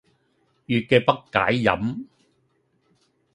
[0.65, 2.07] 月既不解飲，